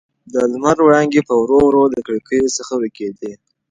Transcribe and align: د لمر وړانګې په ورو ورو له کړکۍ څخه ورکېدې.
د 0.33 0.35
لمر 0.51 0.77
وړانګې 0.83 1.21
په 1.27 1.33
ورو 1.41 1.59
ورو 1.65 1.83
له 1.93 1.99
کړکۍ 2.07 2.41
څخه 2.57 2.73
ورکېدې. 2.75 3.31